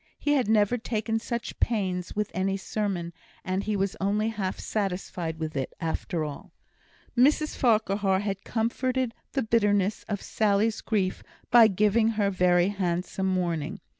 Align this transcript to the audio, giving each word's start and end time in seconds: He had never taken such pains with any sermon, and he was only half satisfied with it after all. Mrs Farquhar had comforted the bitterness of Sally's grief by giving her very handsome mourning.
He 0.17 0.33
had 0.33 0.49
never 0.49 0.79
taken 0.79 1.19
such 1.19 1.59
pains 1.59 2.15
with 2.15 2.31
any 2.33 2.57
sermon, 2.57 3.13
and 3.45 3.63
he 3.65 3.75
was 3.75 3.95
only 4.01 4.29
half 4.29 4.59
satisfied 4.59 5.37
with 5.37 5.55
it 5.55 5.75
after 5.79 6.23
all. 6.23 6.51
Mrs 7.15 7.55
Farquhar 7.55 8.21
had 8.21 8.43
comforted 8.43 9.13
the 9.33 9.43
bitterness 9.43 10.03
of 10.09 10.19
Sally's 10.23 10.81
grief 10.81 11.21
by 11.51 11.67
giving 11.67 12.07
her 12.17 12.31
very 12.31 12.69
handsome 12.69 13.27
mourning. 13.27 13.79